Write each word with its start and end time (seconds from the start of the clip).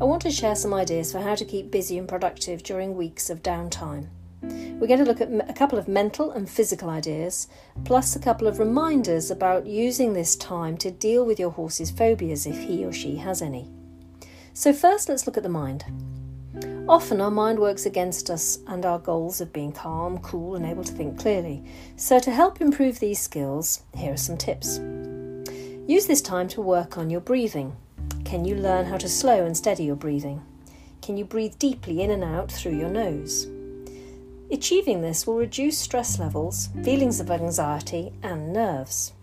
I 0.00 0.04
want 0.04 0.22
to 0.22 0.30
share 0.30 0.56
some 0.56 0.72
ideas 0.72 1.12
for 1.12 1.20
how 1.20 1.34
to 1.34 1.44
keep 1.44 1.70
busy 1.70 1.98
and 1.98 2.08
productive 2.08 2.62
during 2.62 2.96
weeks 2.96 3.28
of 3.28 3.42
downtime. 3.42 4.08
We're 4.40 4.86
going 4.86 5.00
to 5.00 5.04
look 5.04 5.20
at 5.20 5.30
a 5.46 5.52
couple 5.52 5.78
of 5.78 5.88
mental 5.88 6.30
and 6.30 6.48
physical 6.48 6.88
ideas, 6.88 7.48
plus 7.84 8.16
a 8.16 8.18
couple 8.18 8.48
of 8.48 8.58
reminders 8.58 9.30
about 9.30 9.66
using 9.66 10.14
this 10.14 10.36
time 10.36 10.78
to 10.78 10.90
deal 10.90 11.26
with 11.26 11.38
your 11.38 11.50
horse's 11.50 11.90
phobias 11.90 12.46
if 12.46 12.56
he 12.56 12.82
or 12.82 12.94
she 12.94 13.16
has 13.16 13.42
any. 13.42 13.68
So, 14.54 14.72
first, 14.72 15.10
let's 15.10 15.26
look 15.26 15.36
at 15.36 15.42
the 15.42 15.50
mind. 15.50 15.84
Often 16.88 17.20
our 17.20 17.30
mind 17.30 17.58
works 17.58 17.84
against 17.84 18.30
us 18.30 18.58
and 18.66 18.86
our 18.86 18.98
goals 18.98 19.42
of 19.42 19.52
being 19.52 19.70
calm, 19.70 20.16
cool, 20.20 20.54
and 20.54 20.64
able 20.64 20.82
to 20.82 20.92
think 20.92 21.20
clearly. 21.20 21.62
So, 21.96 22.18
to 22.20 22.30
help 22.30 22.62
improve 22.62 23.00
these 23.00 23.20
skills, 23.20 23.82
here 23.94 24.14
are 24.14 24.16
some 24.16 24.38
tips. 24.38 24.78
Use 25.86 26.06
this 26.06 26.22
time 26.22 26.48
to 26.48 26.62
work 26.62 26.96
on 26.96 27.10
your 27.10 27.20
breathing. 27.20 27.76
Can 28.30 28.44
you 28.44 28.54
learn 28.54 28.86
how 28.86 28.96
to 28.96 29.08
slow 29.08 29.44
and 29.44 29.56
steady 29.56 29.82
your 29.82 29.96
breathing? 29.96 30.40
Can 31.02 31.16
you 31.16 31.24
breathe 31.24 31.58
deeply 31.58 32.00
in 32.00 32.12
and 32.12 32.22
out 32.22 32.52
through 32.52 32.78
your 32.78 32.88
nose? 32.88 33.48
Achieving 34.52 35.02
this 35.02 35.26
will 35.26 35.34
reduce 35.34 35.76
stress 35.76 36.16
levels, 36.16 36.68
feelings 36.84 37.18
of 37.18 37.28
anxiety, 37.32 38.12
and 38.22 38.52
nerves. 38.52 39.14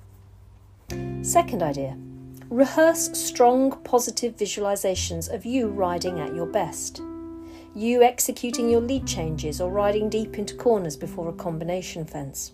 Second 1.21 1.63
idea 1.63 1.97
rehearse 2.49 3.17
strong 3.17 3.71
positive 3.85 4.35
visualizations 4.35 5.33
of 5.33 5.45
you 5.45 5.69
riding 5.69 6.19
at 6.19 6.35
your 6.35 6.45
best 6.45 7.01
you 7.77 8.01
executing 8.01 8.69
your 8.71 8.81
lead 8.81 9.05
changes 9.05 9.61
or 9.61 9.69
riding 9.69 10.09
deep 10.09 10.39
into 10.39 10.55
corners 10.55 10.97
before 10.97 11.29
a 11.29 11.33
combination 11.33 12.03
fence. 12.03 12.51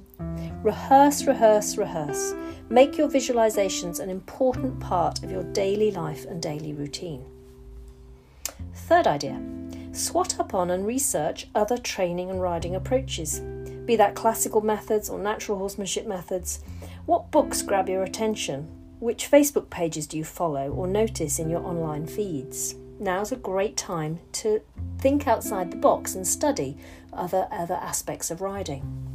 Rehearse, 0.63 1.25
rehearse, 1.25 1.77
rehearse. 1.77 2.33
Make 2.69 2.97
your 2.97 3.09
visualizations 3.09 3.99
an 3.99 4.09
important 4.09 4.79
part 4.79 5.23
of 5.23 5.31
your 5.31 5.43
daily 5.43 5.91
life 5.91 6.25
and 6.25 6.41
daily 6.41 6.73
routine. 6.73 7.25
Third 8.73 9.07
idea 9.07 9.41
swat 9.91 10.39
up 10.39 10.55
on 10.55 10.71
and 10.71 10.87
research 10.87 11.47
other 11.53 11.77
training 11.77 12.31
and 12.31 12.41
riding 12.41 12.75
approaches, 12.75 13.41
be 13.85 13.95
that 13.95 14.15
classical 14.15 14.61
methods 14.61 15.07
or 15.07 15.19
natural 15.19 15.59
horsemanship 15.59 16.07
methods. 16.07 16.63
What 17.05 17.29
books 17.29 17.61
grab 17.61 17.89
your 17.89 18.03
attention? 18.03 18.67
Which 18.99 19.29
Facebook 19.29 19.69
pages 19.69 20.07
do 20.07 20.17
you 20.17 20.23
follow 20.23 20.71
or 20.71 20.87
notice 20.87 21.37
in 21.37 21.49
your 21.49 21.63
online 21.63 22.07
feeds? 22.07 22.75
now's 23.03 23.31
a 23.31 23.35
great 23.35 23.75
time 23.75 24.19
to 24.31 24.61
think 24.97 25.27
outside 25.27 25.71
the 25.71 25.77
box 25.77 26.15
and 26.15 26.25
study 26.25 26.77
other 27.11 27.47
other 27.51 27.75
aspects 27.75 28.31
of 28.31 28.41
riding. 28.41 29.12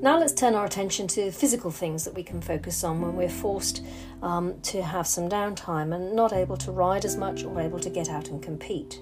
Now 0.00 0.16
let's 0.20 0.32
turn 0.32 0.54
our 0.54 0.64
attention 0.64 1.08
to 1.08 1.32
physical 1.32 1.72
things 1.72 2.04
that 2.04 2.14
we 2.14 2.22
can 2.22 2.40
focus 2.40 2.84
on 2.84 3.00
when 3.00 3.16
we're 3.16 3.28
forced 3.28 3.84
um, 4.22 4.60
to 4.62 4.80
have 4.80 5.08
some 5.08 5.28
downtime 5.28 5.92
and 5.92 6.14
not 6.14 6.32
able 6.32 6.56
to 6.58 6.70
ride 6.70 7.04
as 7.04 7.16
much 7.16 7.42
or 7.42 7.60
able 7.60 7.80
to 7.80 7.90
get 7.90 8.08
out 8.08 8.28
and 8.28 8.40
compete. 8.40 9.00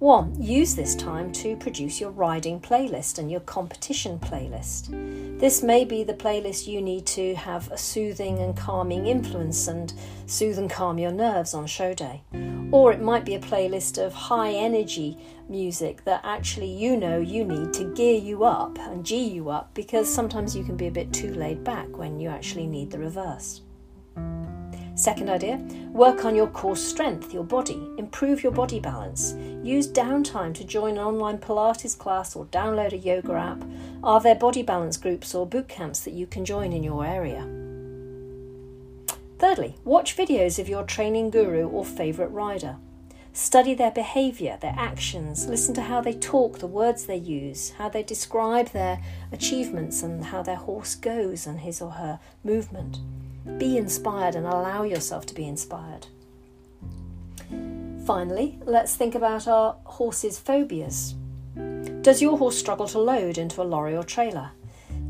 One, 0.00 0.40
use 0.40 0.74
this 0.74 0.96
time 0.96 1.32
to 1.32 1.56
produce 1.56 2.00
your 2.00 2.10
riding 2.10 2.60
playlist 2.60 3.18
and 3.18 3.30
your 3.30 3.40
competition 3.40 4.18
playlist. 4.18 5.38
This 5.38 5.62
may 5.62 5.84
be 5.84 6.02
the 6.02 6.14
playlist 6.14 6.66
you 6.66 6.82
need 6.82 7.06
to 7.06 7.36
have 7.36 7.70
a 7.70 7.78
soothing 7.78 8.38
and 8.40 8.56
calming 8.56 9.06
influence 9.06 9.68
and 9.68 9.92
soothe 10.26 10.58
and 10.58 10.70
calm 10.70 10.98
your 10.98 11.12
nerves 11.12 11.54
on 11.54 11.66
show 11.66 11.94
day. 11.94 12.22
Or 12.70 12.92
it 12.92 13.00
might 13.00 13.24
be 13.24 13.34
a 13.34 13.40
playlist 13.40 13.96
of 13.96 14.12
high 14.12 14.52
energy 14.52 15.16
music 15.48 16.04
that 16.04 16.20
actually 16.22 16.70
you 16.70 16.96
know 16.98 17.18
you 17.18 17.44
need 17.44 17.72
to 17.72 17.94
gear 17.94 18.20
you 18.20 18.44
up 18.44 18.78
and 18.78 19.04
G 19.04 19.24
you 19.24 19.48
up 19.48 19.72
because 19.72 20.12
sometimes 20.12 20.54
you 20.54 20.64
can 20.64 20.76
be 20.76 20.86
a 20.86 20.90
bit 20.90 21.12
too 21.12 21.32
laid 21.34 21.64
back 21.64 21.96
when 21.96 22.20
you 22.20 22.28
actually 22.28 22.66
need 22.66 22.90
the 22.90 22.98
reverse. 22.98 23.62
Second 24.94 25.30
idea 25.30 25.56
work 25.92 26.24
on 26.24 26.34
your 26.34 26.48
core 26.48 26.76
strength, 26.76 27.32
your 27.32 27.44
body, 27.44 27.88
improve 27.98 28.42
your 28.42 28.52
body 28.52 28.80
balance. 28.80 29.34
Use 29.62 29.90
downtime 29.90 30.52
to 30.54 30.64
join 30.64 30.98
an 30.98 31.04
online 31.04 31.38
Pilates 31.38 31.96
class 31.96 32.36
or 32.36 32.46
download 32.46 32.92
a 32.92 32.98
yoga 32.98 33.32
app. 33.32 33.64
Are 34.02 34.20
there 34.20 34.34
body 34.34 34.62
balance 34.62 34.96
groups 34.96 35.34
or 35.34 35.46
boot 35.46 35.68
camps 35.68 36.00
that 36.00 36.14
you 36.14 36.26
can 36.26 36.44
join 36.44 36.72
in 36.72 36.82
your 36.82 37.06
area? 37.06 37.57
Thirdly, 39.38 39.76
watch 39.84 40.16
videos 40.16 40.58
of 40.58 40.68
your 40.68 40.82
training 40.82 41.30
guru 41.30 41.68
or 41.68 41.84
favourite 41.84 42.32
rider. 42.32 42.76
Study 43.32 43.72
their 43.72 43.92
behaviour, 43.92 44.58
their 44.60 44.74
actions, 44.76 45.46
listen 45.46 45.72
to 45.74 45.82
how 45.82 46.00
they 46.00 46.14
talk, 46.14 46.58
the 46.58 46.66
words 46.66 47.06
they 47.06 47.16
use, 47.16 47.70
how 47.78 47.88
they 47.88 48.02
describe 48.02 48.70
their 48.70 49.00
achievements, 49.30 50.02
and 50.02 50.24
how 50.24 50.42
their 50.42 50.56
horse 50.56 50.96
goes 50.96 51.46
and 51.46 51.60
his 51.60 51.80
or 51.80 51.92
her 51.92 52.18
movement. 52.42 52.98
Be 53.58 53.76
inspired 53.76 54.34
and 54.34 54.44
allow 54.44 54.82
yourself 54.82 55.24
to 55.26 55.34
be 55.34 55.46
inspired. 55.46 56.08
Finally, 58.04 58.58
let's 58.64 58.96
think 58.96 59.14
about 59.14 59.46
our 59.46 59.76
horse's 59.84 60.38
phobias. 60.38 61.14
Does 62.00 62.20
your 62.20 62.38
horse 62.38 62.58
struggle 62.58 62.88
to 62.88 62.98
load 62.98 63.38
into 63.38 63.62
a 63.62 63.64
lorry 63.64 63.96
or 63.96 64.02
trailer? 64.02 64.50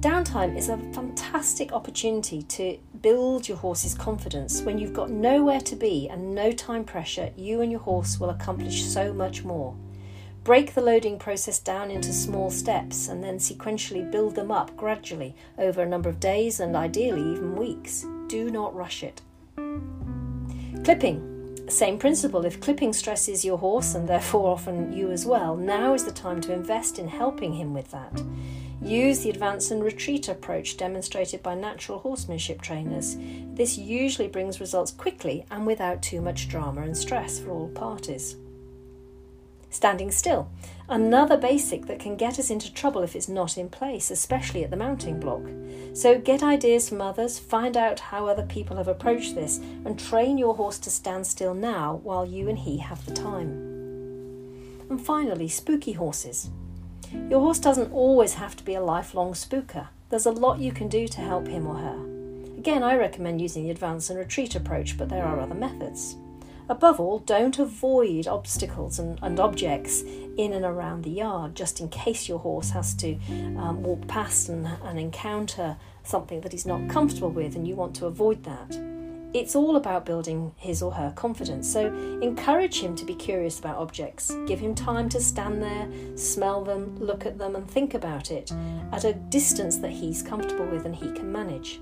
Downtime 0.00 0.56
is 0.56 0.68
a 0.68 0.76
fantastic 0.92 1.72
opportunity 1.72 2.42
to 2.42 2.78
build 3.02 3.48
your 3.48 3.58
horse's 3.58 3.94
confidence. 3.94 4.62
When 4.62 4.78
you've 4.78 4.92
got 4.92 5.10
nowhere 5.10 5.60
to 5.60 5.76
be 5.76 6.08
and 6.08 6.34
no 6.34 6.52
time 6.52 6.84
pressure, 6.84 7.30
you 7.36 7.60
and 7.60 7.70
your 7.70 7.80
horse 7.80 8.18
will 8.18 8.30
accomplish 8.30 8.84
so 8.84 9.12
much 9.12 9.44
more. 9.44 9.74
Break 10.44 10.74
the 10.74 10.80
loading 10.80 11.18
process 11.18 11.58
down 11.58 11.90
into 11.90 12.12
small 12.12 12.50
steps 12.50 13.08
and 13.08 13.22
then 13.22 13.38
sequentially 13.38 14.10
build 14.10 14.34
them 14.34 14.50
up 14.50 14.76
gradually 14.76 15.34
over 15.58 15.82
a 15.82 15.88
number 15.88 16.08
of 16.08 16.20
days 16.20 16.60
and 16.60 16.74
ideally 16.74 17.32
even 17.32 17.54
weeks. 17.56 18.06
Do 18.28 18.50
not 18.50 18.74
rush 18.74 19.02
it. 19.02 19.20
Clipping. 20.84 21.66
Same 21.68 21.98
principle. 21.98 22.46
If 22.46 22.60
clipping 22.60 22.94
stresses 22.94 23.44
your 23.44 23.58
horse 23.58 23.94
and 23.94 24.08
therefore 24.08 24.52
often 24.52 24.90
you 24.90 25.10
as 25.10 25.26
well, 25.26 25.54
now 25.54 25.92
is 25.92 26.04
the 26.04 26.12
time 26.12 26.40
to 26.42 26.52
invest 26.52 26.98
in 26.98 27.08
helping 27.08 27.52
him 27.52 27.74
with 27.74 27.90
that. 27.90 28.22
Use 28.80 29.20
the 29.20 29.30
advance 29.30 29.70
and 29.70 29.82
retreat 29.82 30.28
approach 30.28 30.76
demonstrated 30.76 31.42
by 31.42 31.54
natural 31.54 31.98
horsemanship 31.98 32.62
trainers. 32.62 33.16
This 33.54 33.76
usually 33.76 34.28
brings 34.28 34.60
results 34.60 34.92
quickly 34.92 35.44
and 35.50 35.66
without 35.66 36.02
too 36.02 36.20
much 36.20 36.48
drama 36.48 36.82
and 36.82 36.96
stress 36.96 37.40
for 37.40 37.50
all 37.50 37.68
parties. 37.68 38.36
Standing 39.70 40.10
still. 40.10 40.48
Another 40.88 41.36
basic 41.36 41.86
that 41.86 41.98
can 41.98 42.16
get 42.16 42.38
us 42.38 42.48
into 42.48 42.72
trouble 42.72 43.02
if 43.02 43.14
it's 43.14 43.28
not 43.28 43.58
in 43.58 43.68
place, 43.68 44.10
especially 44.10 44.64
at 44.64 44.70
the 44.70 44.76
mounting 44.76 45.20
block. 45.20 45.42
So 45.92 46.18
get 46.18 46.42
ideas 46.42 46.88
from 46.88 47.02
others, 47.02 47.38
find 47.38 47.76
out 47.76 48.00
how 48.00 48.26
other 48.26 48.46
people 48.46 48.76
have 48.76 48.88
approached 48.88 49.34
this, 49.34 49.58
and 49.58 49.98
train 49.98 50.38
your 50.38 50.54
horse 50.54 50.78
to 50.78 50.90
stand 50.90 51.26
still 51.26 51.52
now 51.52 52.00
while 52.02 52.24
you 52.24 52.48
and 52.48 52.58
he 52.58 52.78
have 52.78 53.04
the 53.04 53.12
time. 53.12 53.50
And 54.88 55.04
finally, 55.04 55.48
spooky 55.48 55.92
horses. 55.92 56.48
Your 57.30 57.40
horse 57.40 57.58
doesn't 57.58 57.92
always 57.92 58.34
have 58.34 58.56
to 58.56 58.64
be 58.64 58.74
a 58.74 58.80
lifelong 58.80 59.32
spooker. 59.32 59.88
There's 60.10 60.26
a 60.26 60.30
lot 60.30 60.58
you 60.58 60.72
can 60.72 60.88
do 60.88 61.06
to 61.08 61.20
help 61.20 61.46
him 61.46 61.66
or 61.66 61.76
her. 61.76 62.58
Again, 62.58 62.82
I 62.82 62.96
recommend 62.96 63.40
using 63.40 63.64
the 63.64 63.70
advance 63.70 64.10
and 64.10 64.18
retreat 64.18 64.54
approach, 64.54 64.98
but 64.98 65.08
there 65.08 65.24
are 65.24 65.40
other 65.40 65.54
methods. 65.54 66.16
Above 66.68 67.00
all, 67.00 67.20
don't 67.20 67.58
avoid 67.58 68.26
obstacles 68.26 68.98
and, 68.98 69.18
and 69.22 69.40
objects 69.40 70.02
in 70.02 70.52
and 70.52 70.64
around 70.64 71.02
the 71.02 71.10
yard 71.10 71.54
just 71.54 71.80
in 71.80 71.88
case 71.88 72.28
your 72.28 72.38
horse 72.38 72.70
has 72.70 72.94
to 72.94 73.14
um, 73.56 73.82
walk 73.82 74.06
past 74.06 74.50
and, 74.50 74.66
and 74.66 74.98
encounter 74.98 75.76
something 76.02 76.42
that 76.42 76.52
he's 76.52 76.66
not 76.66 76.88
comfortable 76.88 77.30
with 77.30 77.56
and 77.56 77.66
you 77.66 77.74
want 77.74 77.94
to 77.96 78.06
avoid 78.06 78.44
that. 78.44 78.97
It's 79.34 79.54
all 79.54 79.76
about 79.76 80.06
building 80.06 80.52
his 80.56 80.82
or 80.82 80.92
her 80.92 81.12
confidence. 81.14 81.70
So 81.70 81.92
encourage 82.22 82.80
him 82.80 82.96
to 82.96 83.04
be 83.04 83.14
curious 83.14 83.58
about 83.58 83.76
objects. 83.76 84.34
Give 84.46 84.58
him 84.58 84.74
time 84.74 85.08
to 85.10 85.20
stand 85.20 85.62
there, 85.62 85.86
smell 86.16 86.64
them, 86.64 86.96
look 86.98 87.26
at 87.26 87.36
them, 87.36 87.54
and 87.54 87.68
think 87.68 87.92
about 87.92 88.30
it 88.30 88.50
at 88.92 89.04
a 89.04 89.12
distance 89.12 89.78
that 89.78 89.90
he's 89.90 90.22
comfortable 90.22 90.66
with 90.66 90.86
and 90.86 90.96
he 90.96 91.12
can 91.12 91.30
manage. 91.30 91.80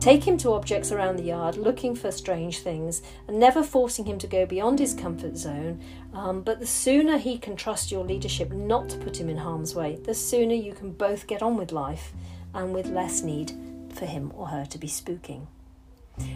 Take 0.00 0.24
him 0.24 0.36
to 0.38 0.52
objects 0.52 0.92
around 0.92 1.16
the 1.16 1.22
yard, 1.22 1.56
looking 1.56 1.94
for 1.94 2.10
strange 2.10 2.58
things, 2.58 3.00
and 3.26 3.40
never 3.40 3.62
forcing 3.62 4.04
him 4.04 4.18
to 4.18 4.26
go 4.26 4.44
beyond 4.44 4.78
his 4.78 4.92
comfort 4.92 5.38
zone. 5.38 5.80
Um, 6.12 6.42
but 6.42 6.60
the 6.60 6.66
sooner 6.66 7.16
he 7.16 7.38
can 7.38 7.56
trust 7.56 7.90
your 7.90 8.04
leadership 8.04 8.52
not 8.52 8.90
to 8.90 8.98
put 8.98 9.18
him 9.18 9.30
in 9.30 9.38
harm's 9.38 9.74
way, 9.74 9.96
the 9.96 10.12
sooner 10.12 10.54
you 10.54 10.74
can 10.74 10.90
both 10.90 11.26
get 11.26 11.42
on 11.42 11.56
with 11.56 11.72
life 11.72 12.12
and 12.52 12.74
with 12.74 12.88
less 12.88 13.22
need 13.22 13.52
for 13.94 14.04
him 14.04 14.30
or 14.34 14.48
her 14.48 14.66
to 14.66 14.76
be 14.76 14.88
spooking. 14.88 15.46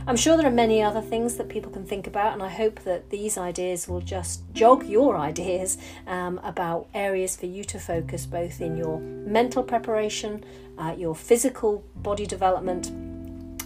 I'm 0.06 0.16
sure 0.16 0.36
there 0.36 0.46
are 0.46 0.50
many 0.50 0.82
other 0.82 1.00
things 1.00 1.36
that 1.36 1.48
people 1.48 1.70
can 1.70 1.84
think 1.84 2.06
about, 2.06 2.32
and 2.32 2.42
I 2.42 2.48
hope 2.48 2.80
that 2.80 3.10
these 3.10 3.36
ideas 3.38 3.86
will 3.86 4.00
just 4.00 4.42
jog 4.52 4.86
your 4.86 5.16
ideas 5.16 5.78
um, 6.06 6.40
about 6.42 6.88
areas 6.94 7.36
for 7.36 7.46
you 7.46 7.62
to 7.64 7.78
focus 7.78 8.26
both 8.26 8.60
in 8.60 8.76
your 8.76 8.98
mental 9.00 9.62
preparation, 9.62 10.44
uh, 10.78 10.94
your 10.96 11.14
physical 11.14 11.84
body 11.94 12.26
development, 12.26 12.90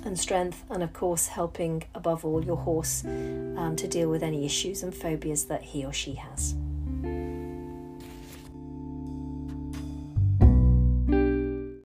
and 0.05 0.19
strength, 0.19 0.65
and 0.69 0.83
of 0.83 0.93
course, 0.93 1.29
helping 1.29 1.85
above 1.95 2.25
all 2.25 2.45
your 2.45 2.57
horse 2.57 3.05
um, 3.05 3.75
to 3.77 3.87
deal 3.87 4.11
with 4.11 4.23
any 4.23 4.45
issues 4.45 4.83
and 4.83 4.95
phobias 4.95 5.45
that 5.45 5.63
he 5.63 5.85
or 5.85 5.93
she 5.93 6.15
has. 6.15 6.55